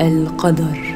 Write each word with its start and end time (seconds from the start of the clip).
القدر. 0.00 0.94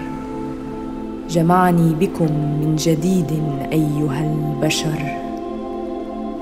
جمعني 1.31 1.95
بكم 2.01 2.25
من 2.25 2.77
جديد 2.79 3.43
أيها 3.73 4.35
البشر. 4.35 5.17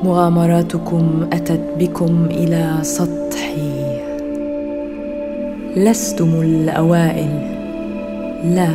مغامراتكم 0.05 1.27
أتت 1.33 1.75
بكم 1.79 2.27
إلى 2.31 2.79
سطحي. 2.83 4.01
لستم 5.77 6.41
الأوائل. 6.41 7.33
لا. 8.45 8.71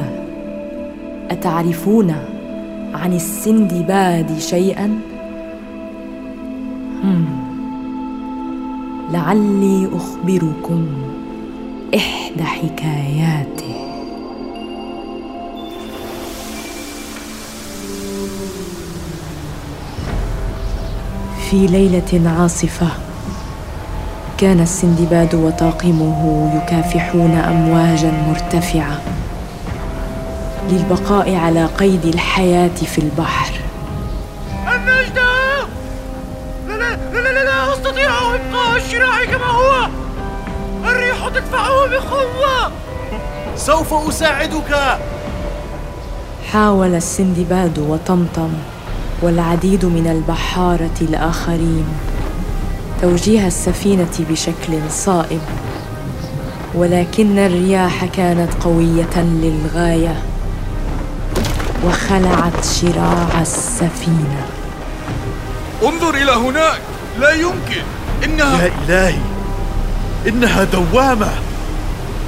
أتعرفون 1.32 2.14
عن 2.94 3.14
السندباد 3.14 4.40
شيئا. 4.40 5.00
لعلي 9.14 9.88
أخبركم 9.96 10.88
إحدى 11.96 12.44
حكاياته. 12.44 13.86
في 21.51 21.68
ليلة 21.68 22.32
عاصفة. 22.39 22.87
كان 24.38 24.60
السندباد 24.60 25.36
وطاقمه 25.36 26.51
يكافحون 26.55 27.36
أمواجا 27.36 28.11
مرتفعة 28.11 29.01
للبقاء 30.69 31.36
على 31.36 31.65
قيد 31.65 32.05
الحياة 32.05 32.67
في 32.86 32.97
البحر. 32.97 33.53
النجدة 34.75 35.22
لا 36.67 36.73
لا 36.73 36.95
لا 37.14 37.33
لا, 37.33 37.44
لا 37.44 37.73
أستطيع 37.73 38.09
إبقاء 38.36 38.77
الشراع 38.77 39.25
كما 39.25 39.45
هو! 39.45 39.88
الريح 40.83 41.27
تدفعه 41.27 41.88
بقوة! 41.88 42.72
سوف 43.55 43.94
أساعدك! 43.94 45.00
حاول 46.52 46.95
السندباد 46.95 47.79
وطمطم. 47.79 48.53
والعديد 49.21 49.85
من 49.85 50.07
البحارة 50.07 50.97
الآخرين. 51.01 51.85
توجيه 53.01 53.47
السفينة 53.47 54.25
بشكل 54.29 54.79
صائب 54.89 55.41
ولكن 56.75 57.39
الرياح 57.39 58.05
كانت 58.05 58.53
قوية 58.63 59.15
للغاية. 59.15 60.21
وخلعت 61.85 62.65
شراع 62.81 63.41
السفينة. 63.41 64.45
انظر 65.83 66.15
إلى 66.15 66.31
هناك. 66.31 66.81
لا 67.19 67.31
يمكن. 67.31 67.83
إنها 68.23 68.63
يا 68.63 68.71
إلهي. 68.88 69.19
إنها 70.27 70.63
دوامة. 70.63 71.31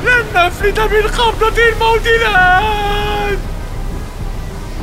لن 0.06 0.26
نفلت 0.36 0.80
من 0.80 1.08
قبضة 1.18 1.58
الموت 1.74 2.08
الآن 2.08 2.99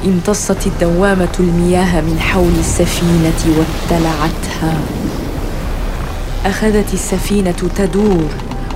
امتصت 0.07 0.67
الدوامة 0.67 1.37
المياه 1.41 2.01
من 2.01 2.21
حول 2.21 2.53
السفينة 2.59 3.57
وابتلعتها. 3.59 4.79
أخذت 6.47 6.95
السفينة 6.95 7.71
تدور 7.77 8.29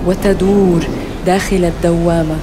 وتدور 0.07 0.81
داخل 1.27 1.65
الدوامة. 1.65 2.37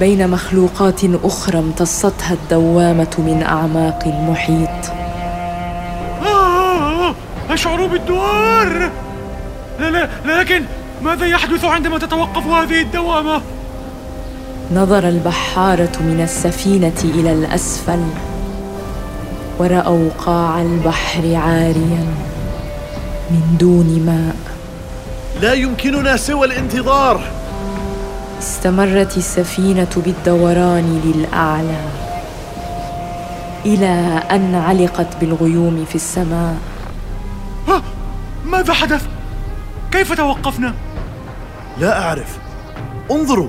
بين 0.00 0.30
مخلوقات 0.30 1.00
أخرى 1.24 1.58
امتصتها 1.58 2.32
الدوامة 2.32 3.14
من 3.18 3.42
أعماق 3.42 4.02
المحيط. 4.06 4.92
آه، 6.22 7.14
أشعر 7.50 7.86
بالدوار! 7.86 8.90
لا 9.80 9.90
لا 9.90 10.40
لكن 10.40 10.62
ماذا 11.02 11.26
يحدث 11.26 11.64
عندما 11.64 11.98
تتوقف 11.98 12.46
هذه 12.46 12.80
الدوامة؟ 12.82 13.42
نظر 14.72 15.08
البحارة 15.08 15.92
من 16.00 16.20
السفينة 16.20 17.00
إلى 17.04 17.32
الأسفل 17.32 18.04
ورأوا 19.58 20.10
قاع 20.18 20.62
البحر 20.62 21.34
عاريا 21.34 22.04
من 23.30 23.56
دون 23.60 24.02
ماء. 24.06 24.36
لا 25.42 25.52
يمكننا 25.52 26.16
سوى 26.16 26.46
الانتظار. 26.46 27.20
استمرت 28.38 29.16
السفينة 29.16 29.88
بالدوران 29.96 31.00
للأعلى 31.04 31.80
إلى 33.66 34.22
أن 34.30 34.54
علقت 34.54 35.16
بالغيوم 35.20 35.84
في 35.88 35.94
السماء. 35.94 36.56
ماذا 38.46 38.72
حدث؟ 38.72 39.06
كيف 39.90 40.12
توقفنا؟ 40.12 40.74
لا 41.78 42.02
أعرف. 42.02 42.38
انظروا. 43.10 43.48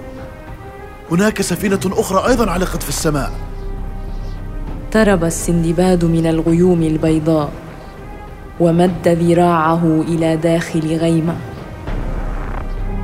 هناك 1.11 1.41
سفينة 1.41 1.79
أخرى 1.85 2.27
أيضا 2.27 2.51
علقت 2.51 2.83
في 2.83 2.89
السماء. 2.89 3.31
اقترب 4.85 5.23
السندباد 5.23 6.05
من 6.05 6.27
الغيوم 6.27 6.83
البيضاء 6.83 7.51
ومد 8.59 9.07
ذراعه 9.07 10.03
إلى 10.07 10.37
داخل 10.37 10.97
غيمة. 10.97 11.35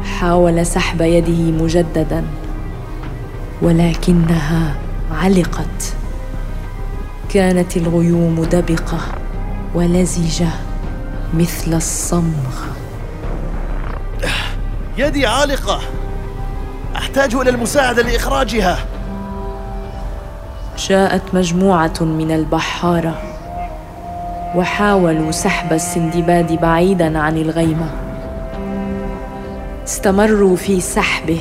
حاول 0.04 0.66
سحب 0.66 1.02
يده 1.02 1.64
مجددا 1.64 2.24
ولكنها 3.62 4.76
علقت. 5.12 5.96
كانت 7.30 7.78
الغيوم 7.78 8.44
دبقة 8.44 9.00
ولزجة 9.76 10.50
مثل 11.34 11.74
الصمغ. 11.74 12.56
يدي 14.98 15.26
عالقة. 15.26 15.80
أحتاج 16.96 17.36
إلى 17.36 17.50
المساعدة 17.50 18.02
لإخراجها. 18.02 18.80
جاءت 20.90 21.22
مجموعة 21.34 21.94
من 22.02 22.32
البحارة 22.32 23.22
وحاولوا 24.56 25.32
سحب 25.32 25.74
السندباد 25.74 26.62
بعيدا 26.62 27.20
عن 27.20 27.38
الغيمة. 27.38 27.90
استمروا 29.88 30.56
في 30.56 30.82
سحبه 30.82 31.40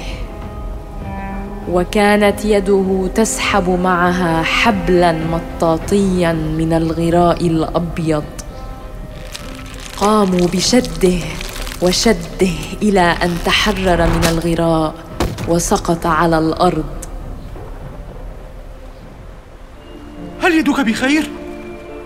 وكانت 1.71 2.45
يده 2.45 3.09
تسحب 3.15 3.71
معها 3.71 4.43
حبلا 4.43 5.13
مطاطيا 5.13 6.33
من 6.33 6.73
الغراء 6.73 7.47
الأبيض. 7.47 8.25
قاموا 9.97 10.49
بشده 10.53 11.19
وشده 11.83 12.55
إلى 12.83 13.15
أن 13.23 13.37
تحرر 13.45 14.07
من 14.07 14.25
الغراء. 14.29 14.95
وسقط 15.49 16.07
على 16.07 16.39
الأرض. 16.39 16.85
هل 20.43 20.53
يدك 20.53 20.81
بخير؟ 20.81 21.31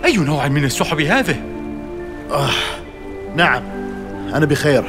أي 0.05 0.17
نوع 0.17 0.47
من 0.47 0.63
السحب 0.63 0.99
هذه؟ 0.99 1.41
نعم 3.35 3.63
أنا 4.33 4.45
بخير. 4.45 4.83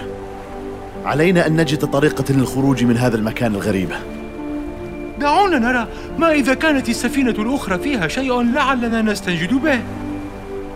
علينا 1.05 1.47
أن 1.47 1.57
نجد 1.57 1.87
طريقة 1.87 2.25
للخروج 2.31 2.85
من 2.85 2.97
هذا 2.97 3.17
المكان 3.17 3.55
الغريب. 3.55 3.91
دعونا 5.19 5.59
نرى 5.59 5.89
ما 6.19 6.33
إذا 6.33 6.55
كانت 6.55 6.89
السفينة 6.89 7.31
الأخرى 7.31 7.79
فيها 7.79 8.09
شيء 8.09 8.43
لعلنا 8.43 9.03
نستنجد 9.03 9.55
به. 9.55 9.81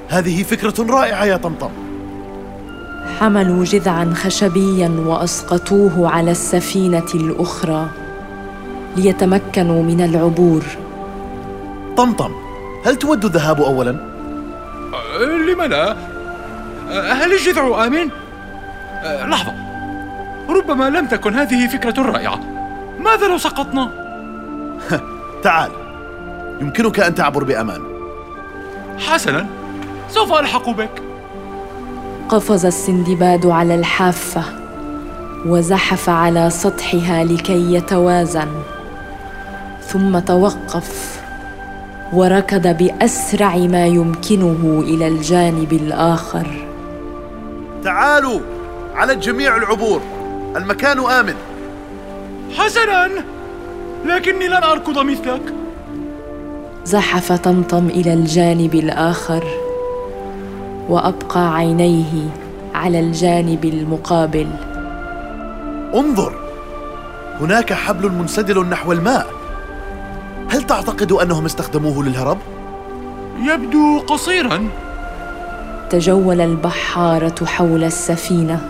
هذه 0.09 0.43
فكرة 0.43 0.87
رائعة 0.91 1.25
يا 1.25 1.37
طمطم. 1.37 1.71
حملوا 3.20 3.64
جذعا 3.64 4.12
خشبيا 4.14 4.88
وأسقطوه 5.06 6.10
على 6.10 6.30
السفينة 6.30 7.06
الأخرى 7.14 7.88
ليتمكنوا 8.96 9.82
من 9.82 10.00
العبور 10.00 10.62
طمطم 11.96 12.32
هل 12.84 12.96
تود 12.96 13.24
الذهاب 13.24 13.60
أولا؟ 13.60 13.90
أه، 14.94 15.24
لم 15.24 15.62
لا؟ 15.62 15.90
أه، 15.90 17.12
هل 17.12 17.32
الجذع 17.32 17.86
آمن؟ 17.86 18.08
أه، 19.04 19.26
لحظة 19.26 19.52
ربما 20.48 20.90
لم 20.90 21.06
تكن 21.06 21.34
هذه 21.34 21.66
فكرة 21.66 22.03
رائعة 22.03 22.41
ماذا 23.00 23.28
لو 23.28 23.38
سقطنا؟ 23.38 23.91
تعال 25.44 25.70
يمكنك 26.60 27.00
أن 27.00 27.15
تعبر 27.15 27.44
بأمان 27.44 27.82
حسنا 28.98 29.47
سوف 30.08 30.32
ألحق 30.32 30.70
بك 30.70 31.02
قفز 32.32 32.66
السندباد 32.66 33.46
على 33.46 33.74
الحافة 33.74 34.42
وزحف 35.46 36.08
على 36.08 36.50
سطحها 36.50 37.24
لكي 37.24 37.74
يتوازن 37.74 38.48
ثم 39.86 40.18
توقف 40.18 41.20
وركض 42.12 42.66
بأسرع 42.66 43.56
ما 43.56 43.86
يمكنه 43.86 44.82
إلى 44.86 45.08
الجانب 45.08 45.72
الآخر. 45.72 46.46
تعالوا 47.84 48.40
على 48.94 49.12
الجميع 49.12 49.56
العبور 49.56 50.00
المكان 50.56 50.98
آمن. 50.98 51.34
حسنا 52.56 53.08
لكني 54.04 54.48
لن 54.48 54.62
أركض 54.64 54.98
مثلك. 54.98 55.42
زحف 56.84 57.32
طمطم 57.32 57.86
إلى 57.86 58.14
الجانب 58.14 58.74
الآخر. 58.74 59.61
وأبقى 60.88 61.54
عينيه 61.54 62.12
على 62.74 63.00
الجانب 63.00 63.64
المقابل. 63.64 64.46
انظر 65.94 66.32
هناك 67.40 67.72
حبل 67.72 68.12
منسدل 68.12 68.66
نحو 68.66 68.92
الماء. 68.92 69.26
هل 70.50 70.62
تعتقد 70.62 71.12
أنهم 71.12 71.44
استخدموه 71.44 72.04
للهرب؟ 72.04 72.38
يبدو 73.42 73.98
قصيرا. 73.98 74.68
تجول 75.90 76.40
البحارة 76.40 77.44
حول 77.44 77.84
السفينة 77.84 78.60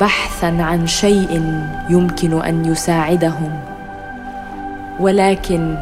بحثا 0.00 0.46
عن 0.46 0.86
شيء 0.86 1.62
يمكن 1.90 2.42
أن 2.42 2.64
يساعدهم 2.64 3.60
ولكن 5.00 5.76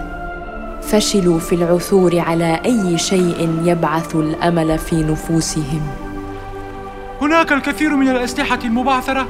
فشلوا 0.91 1.39
في 1.39 1.55
العثور 1.55 2.19
على 2.19 2.61
أي 2.65 2.99
شيء 2.99 3.59
يبعث 3.65 4.17
الأمل 4.17 4.79
في 4.79 5.03
نفوسهم. 5.03 5.83
هناك 7.21 7.53
الكثير 7.53 7.97
من 7.97 8.09
الأسلحة 8.09 8.59
المبعثرة 8.65 9.29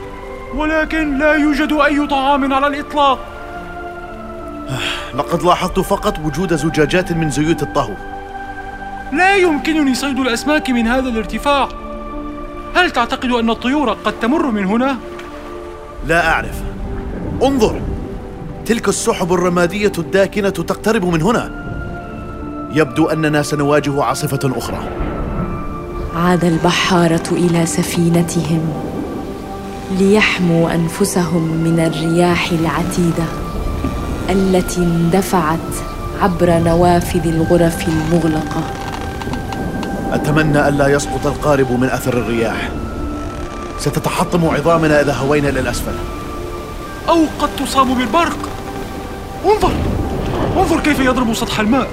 ولكن 0.54 1.18
لا 1.18 1.32
يوجد 1.32 1.72
أي 1.72 2.06
طعام 2.06 2.52
على 2.52 2.66
الإطلاق. 2.66 3.18
لقد 5.14 5.42
لاحظت 5.42 5.80
فقط 5.80 6.18
وجود 6.24 6.54
زجاجات 6.54 7.12
من 7.12 7.30
زيوت 7.30 7.62
الطهو. 7.62 7.94
لا 9.12 9.36
يمكنني 9.36 9.94
صيد 9.94 10.18
الأسماك 10.18 10.70
من 10.70 10.86
هذا 10.86 11.08
الارتفاع. 11.08 11.68
هل 12.74 12.90
تعتقد 12.90 13.30
أن 13.30 13.50
الطيور 13.50 13.92
قد 13.92 14.12
تمر 14.22 14.50
من 14.50 14.64
هنا؟ 14.64 14.96
لا 16.06 16.28
أعرف. 16.32 16.62
انظر. 17.42 17.80
تلك 18.68 18.88
السحب 18.88 19.32
الرمادية 19.32 19.92
الداكنة 19.98 20.50
تقترب 20.50 21.04
من 21.04 21.22
هنا. 21.22 21.50
يبدو 22.72 23.06
أننا 23.06 23.42
سنواجه 23.42 24.02
عاصفة 24.04 24.38
أخرى. 24.44 24.78
عاد 26.16 26.44
البحارة 26.44 27.28
إلى 27.32 27.66
سفينتهم 27.66 28.72
ليحموا 29.98 30.74
أنفسهم 30.74 31.42
من 31.42 31.80
الرياح 31.80 32.50
العتيدة 32.50 33.24
التي 34.30 34.80
اندفعت 34.80 35.74
عبر 36.22 36.58
نوافذ 36.58 37.26
الغرف 37.26 37.88
المغلقة. 37.88 38.62
أتمنى 40.12 40.68
ألا 40.68 40.88
يسقط 40.88 41.26
القارب 41.26 41.80
من 41.80 41.88
أثر 41.88 42.18
الرياح. 42.18 42.70
ستتحطم 43.78 44.46
عظامنا 44.46 45.00
إذا 45.00 45.12
هوينا 45.12 45.48
إلى 45.48 45.60
الأسفل. 45.60 45.94
أو 47.08 47.24
قد 47.40 47.48
تصاب 47.56 47.86
بالبرق. 47.86 48.47
انظر! 49.44 49.72
انظر 50.56 50.80
كيف 50.80 51.00
يضرب 51.00 51.34
سطح 51.34 51.60
الماء! 51.60 51.88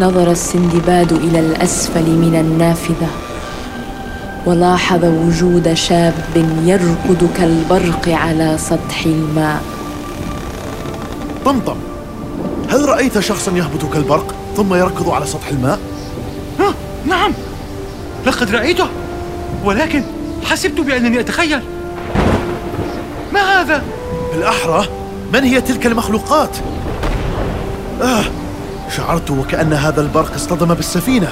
نظر 0.00 0.30
السندباد 0.30 1.12
إلى 1.12 1.40
الأسفل 1.40 2.10
من 2.10 2.34
النافذة 2.40 3.08
ولاحظ 4.46 5.04
وجود 5.04 5.74
شاب 5.74 6.14
يركض 6.64 7.30
كالبرق 7.36 8.08
على 8.08 8.58
سطح 8.58 9.04
الماء. 9.06 9.62
طمطم! 11.44 11.76
هل 12.70 12.88
رأيت 12.88 13.18
شخصا 13.18 13.52
يهبط 13.52 13.92
كالبرق 13.92 14.34
ثم 14.56 14.74
يركض 14.74 15.08
على 15.10 15.26
سطح 15.26 15.48
الماء؟ 15.48 15.78
ها! 16.60 16.74
نعم! 17.06 17.32
لقد 18.26 18.50
رأيته! 18.50 18.86
ولكن 19.64 20.02
حسبت 20.44 20.80
بأنني 20.80 21.20
أتخيل! 21.20 21.60
ما 23.32 23.60
هذا؟ 23.60 23.82
بالأحرى 24.32 25.01
من 25.32 25.44
هي 25.44 25.60
تلك 25.60 25.86
المخلوقات؟ 25.86 26.56
آه 28.02 28.24
شعرت 28.96 29.30
وكأن 29.30 29.72
هذا 29.72 30.00
البرق 30.00 30.34
اصطدم 30.34 30.74
بالسفينة. 30.74 31.28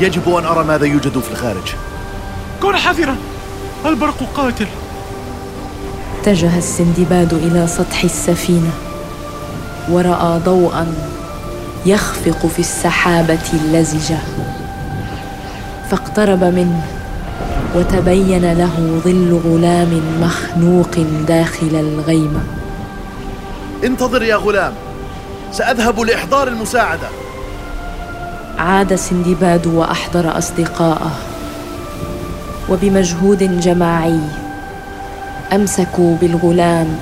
يجب 0.00 0.28
أن 0.28 0.44
أرى 0.44 0.64
ماذا 0.64 0.86
يوجد 0.86 1.18
في 1.18 1.30
الخارج. 1.30 1.74
كن 2.62 2.76
حذرا. 2.76 3.16
البرق 3.86 4.16
قاتل. 4.36 4.66
اتجه 6.20 6.58
السندباد 6.58 7.32
إلى 7.32 7.66
سطح 7.66 8.04
السفينة 8.04 8.70
ورأى 9.90 10.38
ضوءا 10.38 10.94
يخفق 11.86 12.46
في 12.46 12.58
السحابة 12.58 13.48
اللزجة. 13.52 14.18
فاقترب 15.90 16.44
منه 16.44 16.82
وتبين 17.76 18.52
له 18.52 19.00
ظل 19.04 19.40
غلام 19.44 20.02
مخنوق 20.20 21.06
داخل 21.28 21.70
الغيمة. 21.74 22.40
انتظر 23.84 24.22
يا 24.22 24.36
غلام. 24.36 24.72
سأذهب 25.52 26.00
لإحضار 26.00 26.48
المساعدة. 26.48 27.08
عاد 28.58 28.94
سندباد 28.94 29.66
وأحضر 29.66 30.38
أصدقاءه. 30.38 31.10
وبمجهود 32.68 33.60
جماعي 33.60 34.20
أمسكوا 35.52 36.16
بالغلام 36.16 36.98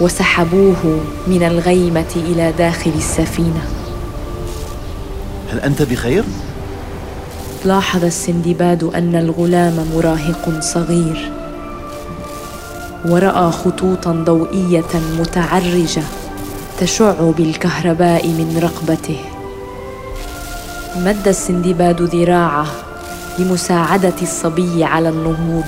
وسحبوه 0.00 1.00
من 1.26 1.42
الغيمة 1.42 2.12
إلى 2.16 2.52
داخل 2.58 2.92
السفينة. 2.96 3.64
هل 5.52 5.60
أنت 5.60 5.82
بخير؟ 5.82 6.24
لاحظ 7.64 8.04
السندباد 8.04 8.84
أن 8.84 9.16
الغلام 9.16 9.86
مراهق 9.94 10.60
صغير. 10.60 11.32
ورأى 13.04 13.50
خطوطا 13.52 14.12
ضوئية 14.12 14.92
متعرجة 15.18 16.02
تشع 16.80 17.12
بالكهرباء 17.12 18.28
من 18.28 18.58
رقبته. 18.62 19.20
مد 20.96 21.28
السندباد 21.28 22.02
ذراعه 22.02 22.66
لمساعدة 23.38 24.14
الصبي 24.22 24.84
على 24.84 25.08
النهوض 25.08 25.64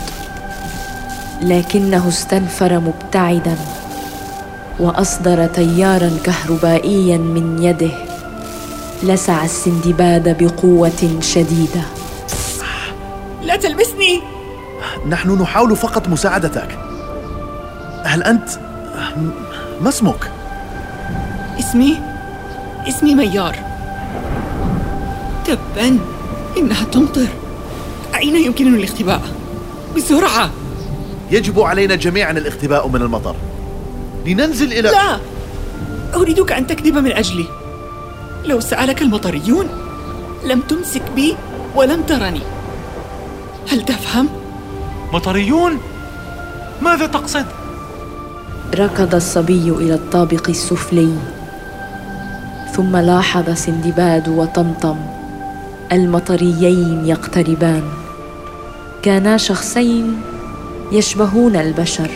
لكنه 1.42 2.08
استنفر 2.08 2.80
مبتعدا 2.80 3.56
وأصدر 4.80 5.46
تيارا 5.46 6.10
كهربائيا 6.24 7.18
من 7.18 7.62
يده. 7.62 7.92
لسع 9.02 9.44
السندباد 9.44 10.44
بقوة 10.44 11.20
شديدة. 11.20 11.82
لا 13.42 13.56
تلمسني! 13.56 14.22
نحن 15.08 15.42
نحاول 15.42 15.76
فقط 15.76 16.08
مساعدتك. 16.08 16.85
هل 18.06 18.22
أنت 18.22 18.48
ما 19.80 19.88
اسمك؟ 19.88 20.30
اسمي؟ 21.58 22.00
اسمي 22.88 23.14
ميار. 23.14 23.56
تبا 25.44 25.98
إنها 26.56 26.84
تمطر. 26.84 27.26
أين 28.14 28.36
يمكننا 28.36 28.76
الاختباء؟ 28.76 29.22
بسرعة. 29.96 30.50
يجب 31.30 31.60
علينا 31.60 31.94
جميعا 31.94 32.30
الاختباء 32.30 32.88
من 32.88 33.02
المطر. 33.02 33.36
لننزل 34.26 34.72
إلى 34.72 34.88
لا! 34.88 35.18
أريدك 36.14 36.52
أن 36.52 36.66
تكذب 36.66 36.94
من 36.94 37.12
أجلي. 37.12 37.46
لو 38.44 38.60
سألك 38.60 39.02
المطريون 39.02 39.68
لم 40.44 40.60
تمسك 40.60 41.02
بي 41.14 41.36
ولم 41.74 42.02
ترني. 42.02 42.42
هل 43.72 43.84
تفهم؟ 43.84 44.28
مطريون؟ 45.12 45.80
ماذا 46.82 47.06
تقصد؟ 47.06 47.46
ركض 48.74 49.14
الصبي 49.14 49.70
إلى 49.70 49.94
الطابق 49.94 50.48
السفلي 50.48 51.12
ثم 52.72 52.96
لاحظ 52.96 53.50
سندباد 53.50 54.28
وطمطم 54.28 54.96
المطريين 55.92 57.06
يقتربان. 57.06 57.82
كانا 59.02 59.36
شخصين 59.36 60.20
يشبهون 60.92 61.56
البشر 61.56 62.10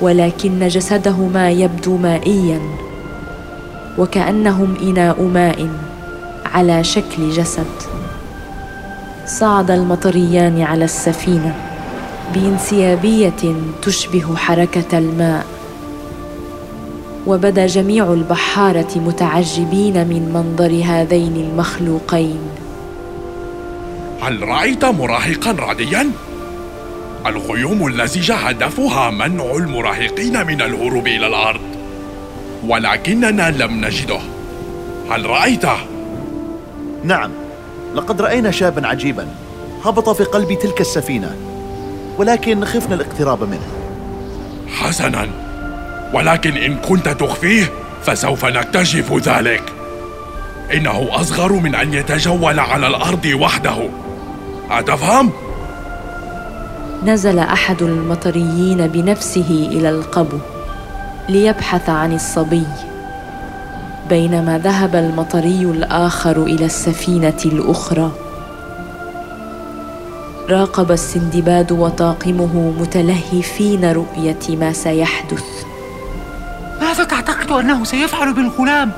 ولكن 0.00 0.68
جسدهما 0.68 1.50
يبدو 1.50 1.96
مائيا 1.96 2.60
وكأنهم 3.98 4.76
إناء 4.82 5.22
ماء 5.22 5.68
على 6.46 6.84
شكل 6.84 7.30
جسد. 7.30 7.66
صعد 9.26 9.70
المطريان 9.70 10.62
على 10.62 10.84
السفينة. 10.84 11.67
بانسيابية 12.34 13.56
تشبه 13.82 14.36
حركة 14.36 14.98
الماء. 14.98 15.46
وبدأ 17.26 17.66
جميع 17.66 18.12
البحارة 18.12 18.98
متعجبين 18.98 20.06
من 20.08 20.30
منظر 20.32 20.82
هذين 20.84 21.36
المخلوقين. 21.36 22.38
هل 24.22 24.48
رأيت 24.48 24.84
مراهقا 24.84 25.52
رعديا؟ 25.52 26.10
الغيوم 27.26 27.86
اللزجه 27.86 28.34
هدفها 28.34 29.10
منع 29.10 29.56
المراهقين 29.56 30.46
من 30.46 30.62
الهروب 30.62 31.06
إلى 31.06 31.26
الأرض. 31.26 31.60
ولكننا 32.66 33.50
لم 33.50 33.84
نجده. 33.84 34.20
هل 35.10 35.26
رأيته؟ 35.26 35.76
نعم. 37.04 37.30
لقد 37.94 38.22
رأينا 38.22 38.50
شابا 38.50 38.86
عجيبا. 38.86 39.28
هبط 39.84 40.08
في 40.08 40.24
قلب 40.24 40.58
تلك 40.58 40.80
السفينة. 40.80 41.47
ولكن 42.18 42.64
خفنا 42.64 42.94
الاقتراب 42.94 43.42
منه. 43.42 43.66
حسنا. 44.68 45.28
ولكن 46.14 46.56
إن 46.56 46.76
كنت 46.76 47.08
تخفيه 47.08 47.72
فسوف 48.02 48.44
نكتشف 48.44 49.28
ذلك. 49.28 49.72
إنه 50.74 51.08
أصغر 51.10 51.52
من 51.52 51.74
أن 51.74 51.94
يتجول 51.94 52.60
على 52.60 52.86
الأرض 52.86 53.26
وحده. 53.40 53.88
أتفهم؟ 54.70 55.30
نزل 57.04 57.38
أحد 57.38 57.82
المطريين 57.82 58.86
بنفسه 58.86 59.68
إلى 59.72 59.90
القبو 59.90 60.38
ليبحث 61.28 61.88
عن 61.88 62.12
الصبي. 62.12 62.66
بينما 64.08 64.58
ذهب 64.58 64.96
المطري 64.96 65.62
الآخر 65.62 66.42
إلى 66.42 66.64
السفينة 66.64 67.40
الأخرى. 67.44 68.10
راقب 70.48 70.92
السندباد 70.92 71.72
وطاقمه 71.72 72.74
متلهفين 72.80 73.92
رؤية 73.92 74.56
ما 74.60 74.72
سيحدث. 74.72 75.44
ماذا 76.80 77.04
تعتقد 77.04 77.52
أنه 77.52 77.84
سيفعل 77.84 78.34
بالغلام؟ 78.34 78.92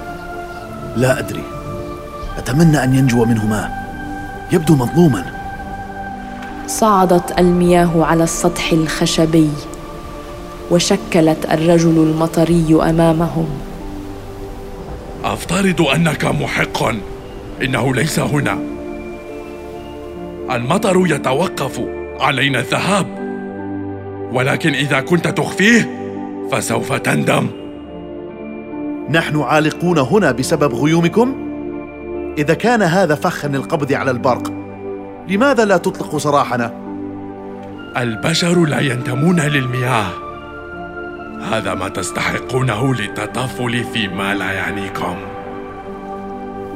لا 0.96 1.18
أدري. 1.18 1.42
أتمنى 2.38 2.84
أن 2.84 2.94
ينجو 2.94 3.24
منه 3.24 3.46
ما 3.46 3.70
يبدو 4.52 4.74
مظلوما. 4.74 5.24
صعدت 6.66 7.38
المياه 7.38 8.04
على 8.04 8.24
السطح 8.24 8.72
الخشبي 8.72 9.50
وشكلت 10.70 11.46
الرجل 11.52 11.96
المطري 12.10 12.78
أمامهم. 12.82 13.48
أفترض 15.24 15.82
أنك 15.82 16.24
محق 16.24 16.82
إنه 17.62 17.94
ليس 17.94 18.18
هنا. 18.18 18.58
المطر 20.50 21.02
يتوقف 21.06 21.80
علينا 22.20 22.58
الذهاب. 22.58 23.06
ولكن 24.32 24.72
إذا 24.72 25.00
كنت 25.00 25.28
تخفيه 25.28 25.90
فسوف 26.52 26.92
تندم. 26.92 27.46
نحن 29.10 29.40
عالقون 29.40 29.98
هنا 29.98 30.32
بسبب 30.32 30.74
غيومكم؟ 30.74 31.34
إذا 32.38 32.54
كان 32.54 32.82
هذا 32.82 33.14
فخا 33.14 33.48
للقبض 33.48 33.92
على 33.92 34.10
البرق 34.10 34.52
لماذا 35.28 35.64
لا 35.64 35.76
تطلق 35.76 36.16
سراحنا؟ 36.16 36.72
البشر 37.96 38.64
لا 38.66 38.80
ينتمون 38.80 39.40
للمياه. 39.40 40.10
هذا 41.50 41.74
ما 41.74 41.88
تستحقونه 41.88 42.94
للتطفل 42.94 43.84
فيما 43.84 44.34
لا 44.34 44.52
يعنيكم. 44.52 45.16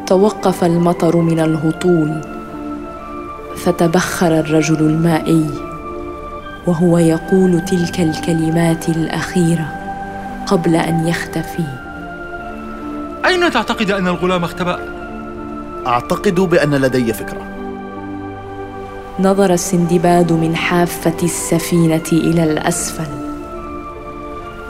توقف 0.06 0.64
المطر 0.64 1.16
من 1.16 1.40
الهطول. 1.40 2.20
فتبخر 3.56 4.38
الرجل 4.38 4.78
المائي 4.78 5.50
وهو 6.66 6.98
يقول 6.98 7.64
تلك 7.64 8.00
الكلمات 8.00 8.88
الأخيرة 8.88 9.66
قبل 10.46 10.76
أن 10.76 11.08
يختفي. 11.08 11.64
أين 13.26 13.50
تعتقد 13.50 13.90
أن 13.90 14.08
الغلام 14.08 14.44
اختبأ؟ 14.44 14.78
أعتقد 15.86 16.34
بأن 16.34 16.74
لدي 16.74 17.12
فكرة. 17.12 17.42
نظر 19.20 19.52
السندباد 19.52 20.32
من 20.32 20.56
حافة 20.56 21.16
السفينة 21.22 22.08
إلى 22.12 22.44
الأسفل 22.44 23.24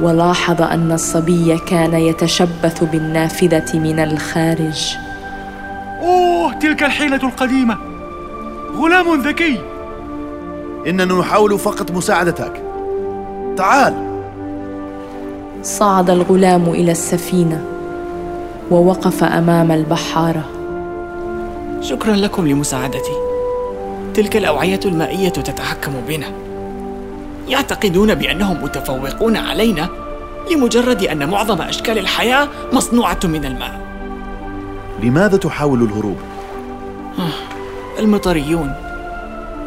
ولاحظ 0.01 0.63
أن 0.63 0.93
الصبي 0.93 1.59
كان 1.59 1.95
يتشبث 1.95 2.85
بالنافذة 2.85 3.79
من 3.79 3.99
الخارج. 3.99 4.97
أوه 6.01 6.53
تلك 6.53 6.83
الحيلة 6.83 7.17
القديمة! 7.29 7.94
غلام 8.77 9.21
ذكي. 9.21 9.61
إننا 10.87 11.05
نحاول 11.05 11.59
فقط 11.59 11.91
مساعدتك. 11.91 12.63
تعال. 13.57 13.95
صعد 15.63 16.11
الغلام 16.11 16.69
إلى 16.69 16.93
السفينة 16.93 17.65
ووقف 18.71 19.25
أمام 19.25 19.73
البحارة. 19.73 20.45
شكرا 21.81 22.17
لكم 22.17 22.47
لمساعدتي. 22.49 23.13
تلك 24.15 24.37
الأوعية 24.37 24.81
المائية 24.85 25.29
تتحكم 25.29 25.93
بنا. 26.09 26.27
يعتقدون 27.49 28.15
بأنهم 28.15 28.63
متفوقون 28.63 29.37
علينا 29.37 29.89
لمجرد 30.51 31.03
أن 31.03 31.31
معظم 31.31 31.63
أشكال 31.63 31.99
الحياة 31.99 32.49
مصنوعة 32.73 33.19
من 33.25 33.45
الماء. 33.45 33.81
لماذا 35.03 35.37
تحاول 35.37 35.83
الهروب؟ 35.83 36.17
المطريون. 37.99 38.73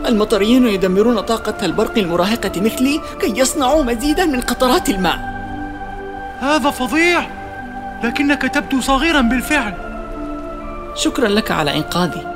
المطريون 0.07 0.67
يدمرون 0.67 1.19
طاقة 1.19 1.65
البرق 1.65 1.97
المراهقة 1.97 2.61
مثلي 2.61 3.01
كي 3.19 3.39
يصنعوا 3.39 3.83
مزيدا 3.83 4.25
من 4.25 4.41
قطرات 4.41 4.89
الماء. 4.89 5.19
هذا 6.39 6.69
فظيع! 6.69 7.27
لكنك 8.03 8.41
تبدو 8.41 8.81
صغيرا 8.81 9.21
بالفعل. 9.21 9.73
شكرا 10.95 11.27
لك 11.27 11.51
على 11.51 11.77
إنقاذي. 11.77 12.27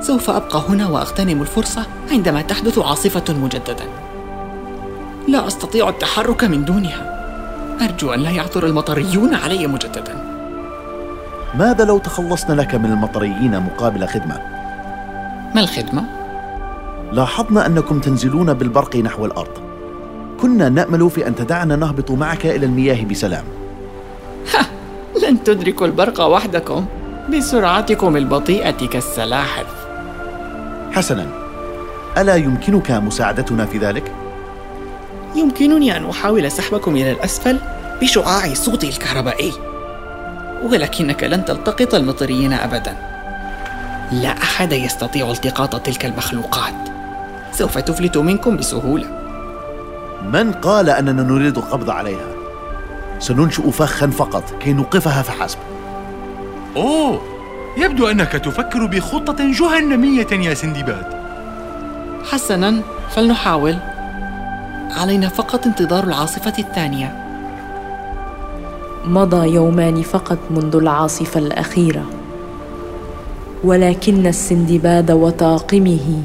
سوف 0.00 0.30
أبقى 0.30 0.62
هنا 0.68 0.88
وأغتنم 0.88 1.42
الفرصة 1.42 1.86
عندما 2.10 2.42
تحدث 2.42 2.78
عاصفة 2.78 3.34
مجددا. 3.34 3.84
لا 5.28 5.46
أستطيع 5.46 5.88
التحرك 5.88 6.44
من 6.44 6.64
دونها. 6.64 7.18
أرجو 7.82 8.14
أن 8.14 8.20
لا 8.20 8.30
يعثر 8.30 8.66
المطريون 8.66 9.34
علي 9.34 9.66
مجددا. 9.66 10.24
ماذا 11.54 11.84
لو 11.84 11.98
تخلصنا 11.98 12.54
لك 12.54 12.74
من 12.74 12.92
المطريين 12.92 13.60
مقابل 13.60 14.08
خدمة؟ 14.08 14.57
ما 15.54 15.60
الخدمة؟ 15.60 16.04
لاحظنا 17.12 17.66
أنكم 17.66 18.00
تنزلون 18.00 18.52
بالبرق 18.52 18.96
نحو 18.96 19.24
الأرض. 19.24 19.68
كنا 20.40 20.68
نأمل 20.68 21.10
في 21.10 21.26
أن 21.26 21.34
تدعنا 21.34 21.76
نهبط 21.76 22.10
معك 22.10 22.46
إلى 22.46 22.66
المياه 22.66 23.04
بسلام. 23.04 23.44
لن 25.22 25.44
تدركوا 25.44 25.86
البرق 25.86 26.20
وحدكم. 26.20 26.86
بسرعتكم 27.32 28.16
البطيئة 28.16 28.86
كالسلاحف. 28.86 29.66
حسنا 30.92 31.26
ألا 32.18 32.36
يمكنك 32.36 32.90
مساعدتنا 32.90 33.66
في 33.66 33.78
ذلك؟ 33.78 34.12
يمكنني 35.36 35.96
أن 35.96 36.10
أحاول 36.10 36.50
سحبكم 36.50 36.96
إلى 36.96 37.12
الأسفل 37.12 37.58
بشعاع 38.02 38.46
الصوت 38.46 38.84
الكهربائي. 38.84 39.52
ولكنك 40.62 41.24
لن 41.24 41.44
تلتقط 41.44 41.94
المطريين 41.94 42.52
أبدا. 42.52 42.96
لا 44.12 44.28
أحد 44.28 44.72
يستطيع 44.72 45.30
التقاط 45.30 45.76
تلك 45.80 46.04
المخلوقات. 46.04 46.74
سوف 47.52 47.78
تفلت 47.78 48.16
منكم 48.16 48.56
بسهولة. 48.56 49.06
من 50.32 50.52
قال 50.52 50.90
أننا 50.90 51.22
نريد 51.22 51.58
القبض 51.58 51.90
عليها؟ 51.90 52.28
سننشئ 53.18 53.70
فخا 53.70 54.06
فقط 54.06 54.54
كي 54.60 54.72
نوقفها 54.72 55.22
فحسب. 55.22 55.58
أوه! 56.76 57.22
يبدو 57.76 58.06
أنك 58.06 58.32
تفكر 58.32 58.86
بخطة 58.86 59.36
جهنمية 59.52 60.26
يا 60.32 60.54
سندباد. 60.54 61.06
حسنا 62.30 62.82
فلنحاول. 63.10 63.76
علينا 64.90 65.28
فقط 65.28 65.66
انتظار 65.66 66.04
العاصفة 66.04 66.54
الثانية. 66.58 67.24
مضى 69.04 69.48
يومان 69.48 70.02
فقط 70.02 70.38
منذ 70.50 70.76
العاصفة 70.76 71.40
الأخيرة. 71.40 72.17
ولكن 73.64 74.26
السندباد 74.26 75.10
وطاقمه 75.10 76.22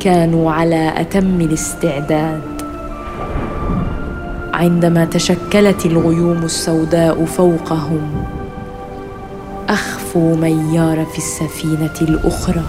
كانوا 0.00 0.52
على 0.52 1.00
أتم 1.00 1.40
الاستعداد. 1.40 2.42
عندما 4.54 5.04
تشكلت 5.04 5.86
الغيوم 5.86 6.42
السوداء 6.42 7.24
فوقهم 7.24 8.24
أخفوا 9.68 10.36
من 10.36 10.74
يار 10.74 11.04
في 11.04 11.18
السفينة 11.18 11.94
الأخرى 12.00 12.64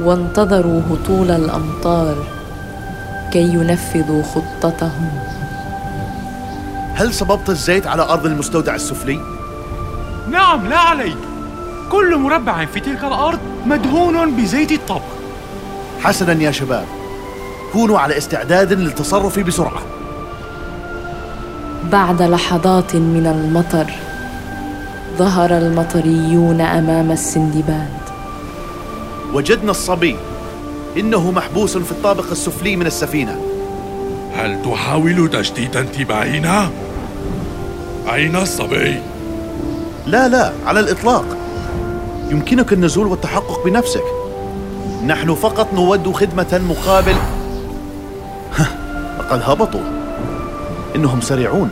وانتظروا 0.00 0.80
هطول 0.90 1.30
الأمطار 1.30 2.16
كي 3.32 3.42
ينفذوا 3.42 4.22
خطتهم. 4.22 5.10
هل 6.94 7.14
صببت 7.14 7.48
الزيت 7.48 7.86
على 7.86 8.02
أرض 8.02 8.26
المستودع 8.26 8.74
السفلي؟ 8.74 9.20
نعم 10.30 10.66
لا 10.66 10.78
عليك 10.78 11.27
كل 11.92 12.16
مربع 12.16 12.64
في 12.64 12.80
تلك 12.80 13.04
الأرض 13.04 13.38
مدهون 13.66 14.36
بزيت 14.36 14.72
الطبخ. 14.72 15.02
حسنا 16.00 16.42
يا 16.42 16.50
شباب 16.50 16.84
كونوا 17.72 17.98
على 17.98 18.18
استعداد 18.18 18.72
للتصرف 18.72 19.38
بسرعة. 19.38 19.82
بعد 21.92 22.22
لحظات 22.22 22.96
من 22.96 23.26
المطر 23.26 23.92
ظهر 25.18 25.58
المطريون 25.58 26.60
أمام 26.60 27.10
السندباد. 27.10 27.98
وجدنا 29.32 29.70
الصبي 29.70 30.16
إنه 30.96 31.30
محبوس 31.30 31.76
في 31.76 31.92
الطابق 31.92 32.30
السفلي 32.30 32.76
من 32.76 32.86
السفينة. 32.86 33.40
هل 34.34 34.62
تحاول 34.62 35.30
تشتيت 35.30 35.76
انتباهنا؟ 35.76 36.70
أين 38.12 38.36
الصبي؟ 38.36 39.02
لا 40.06 40.28
لا 40.28 40.52
على 40.66 40.80
الإطلاق. 40.80 41.37
يمكنك 42.30 42.72
النزول 42.72 43.06
والتحقق 43.06 43.64
بنفسك. 43.64 44.04
نحن 45.06 45.34
فقط 45.34 45.74
نود 45.74 46.12
خدمة 46.12 46.60
مقابل. 46.68 47.16
لقد 49.18 49.42
هبطوا. 49.44 49.80
إنهم 50.96 51.20
سريعون. 51.20 51.70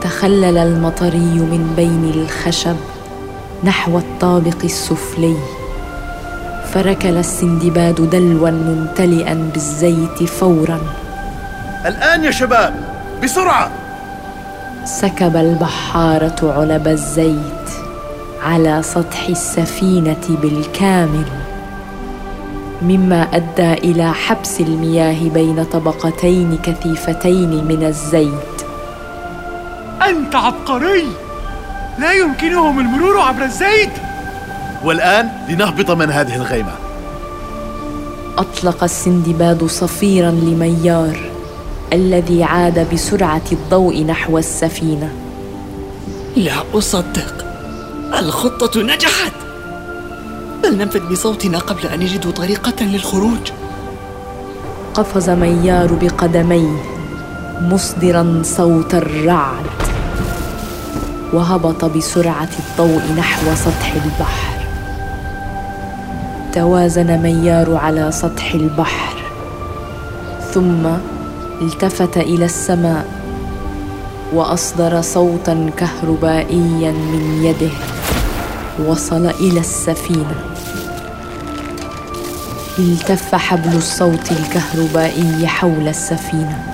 تخلل 0.00 0.58
المطري 0.58 1.34
من 1.52 1.72
بين 1.76 2.12
الخشب 2.14 2.76
نحو 3.64 3.98
الطابق 3.98 4.64
السفلي. 4.64 5.36
فركل 6.72 7.16
السندباد 7.16 8.10
دلوا 8.10 8.50
ممتلئا 8.50 9.50
بالزيت 9.52 10.22
فورا. 10.22 10.80
الآن 11.86 12.24
يا 12.24 12.30
شباب 12.30 12.74
بسرعة! 13.22 13.70
سكب 14.84 15.36
البحارة 15.36 16.52
علب 16.56 16.88
الزيت. 16.88 17.63
على 18.44 18.82
سطح 18.82 19.26
السفينة 19.28 20.38
بالكامل 20.42 21.24
مما 22.82 23.22
أدى 23.22 23.72
إلى 23.72 24.12
حبس 24.14 24.60
المياه 24.60 25.28
بين 25.28 25.64
طبقتين 25.64 26.58
كثيفتين 26.62 27.64
من 27.64 27.84
الزيت. 27.84 28.62
أنت 30.08 30.34
عبقري! 30.34 31.04
لا 31.98 32.12
يمكنهم 32.12 32.80
المرور 32.80 33.20
عبر 33.20 33.44
الزيت! 33.44 33.92
والآن 34.84 35.28
لنهبط 35.48 35.90
من 35.90 36.10
هذه 36.10 36.36
الغيمة. 36.36 36.72
أطلق 38.38 38.84
السندباد 38.84 39.64
صفيرا 39.64 40.30
لميار 40.30 41.30
الذي 41.92 42.44
عاد 42.44 42.94
بسرعة 42.94 43.42
الضوء 43.52 44.04
نحو 44.04 44.38
السفينة. 44.38 45.12
لا 46.36 46.52
أصدق. 46.74 47.53
الخطة 48.12 48.82
نجحت. 48.82 49.32
بل 50.62 50.76
ننفذ 50.76 51.12
بصوتنا 51.12 51.58
قبل 51.58 51.86
أن 51.86 52.02
يجدوا 52.02 52.32
طريقة 52.32 52.84
للخروج. 52.84 53.52
قفز 54.94 55.30
ميار 55.30 55.94
بقدميه 55.94 56.82
مصدرا 57.60 58.42
صوت 58.44 58.94
الرعد. 58.94 59.66
وهبط 61.32 61.84
بسرعة 61.84 62.48
الضوء 62.58 63.02
نحو 63.16 63.54
سطح 63.54 63.92
البحر. 63.92 64.54
توازن 66.52 67.18
ميار 67.18 67.76
على 67.76 68.12
سطح 68.12 68.54
البحر. 68.54 69.16
ثم 70.54 70.86
التفت 71.62 72.16
إلى 72.16 72.44
السماء 72.44 73.06
وأصدر 74.32 75.00
صوتا 75.00 75.70
كهربائيا 75.76 76.92
من 76.92 77.44
يده. 77.44 77.93
وصل 78.78 79.26
إلى 79.26 79.60
السفينة. 79.60 80.34
التف 82.78 83.34
حبل 83.34 83.76
الصوت 83.76 84.32
الكهربائي 84.32 85.46
حول 85.46 85.88
السفينة. 85.88 86.64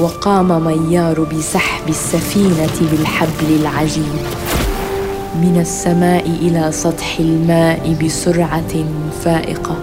وقام 0.00 0.64
ميار 0.64 1.20
بسحب 1.20 1.88
السفينة 1.88 2.90
بالحبل 2.90 3.60
العجيب. 3.60 4.14
من 5.34 5.58
السماء 5.60 6.26
إلى 6.26 6.72
سطح 6.72 7.16
الماء 7.20 7.96
بسرعة 8.04 8.84
فائقة. 9.24 9.76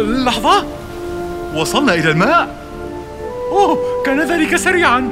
لحظة! 0.00 0.64
وصلنا 1.56 1.94
إلى 1.94 2.10
الماء! 2.10 2.48
أوه! 3.52 3.78
كان 4.06 4.20
ذلك 4.20 4.56
سريعا! 4.56 5.08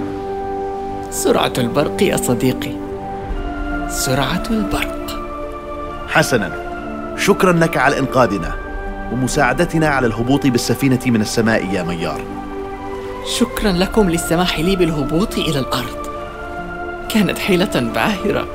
سرعة 1.11 1.53
البرق 1.59 2.03
يا 2.03 2.17
صديقي. 2.17 2.88
سرعة 3.89 4.43
البرق. 4.51 5.21
حسنا. 6.09 6.51
شكرا 7.17 7.53
لك 7.53 7.77
على 7.77 7.99
إنقاذنا 7.99 8.55
ومساعدتنا 9.13 9.89
على 9.89 10.07
الهبوط 10.07 10.47
بالسفينة 10.47 11.01
من 11.07 11.21
السماء 11.21 11.65
يا 11.73 11.83
ميار. 11.83 12.21
شكرا 13.39 13.73
لكم 13.73 14.11
للسماح 14.11 14.61
لي 14.61 14.77
بالهبوط 14.77 15.39
إلى 15.39 15.59
الأرض. 15.59 16.07
كانت 17.09 17.39
حيلة 17.39 17.91
باهرة. 17.95 18.47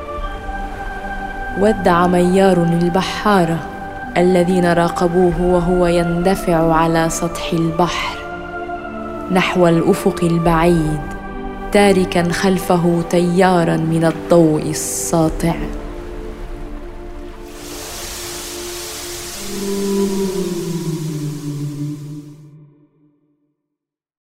ودع 1.59 2.07
ميار 2.07 2.63
البحاره 2.63 3.59
الذين 4.17 4.73
راقبوه 4.73 5.41
وهو 5.41 5.87
يندفع 5.87 6.73
على 6.73 7.09
سطح 7.09 7.53
البحر 7.53 8.17
نحو 9.31 9.67
الأفق 9.67 10.19
البعيد. 10.23 11.12
تاركا 11.73 12.31
خلفه 12.31 13.01
تيارا 13.09 13.77
من 13.77 14.05
الضوء 14.05 14.69
الساطع. 14.69 15.55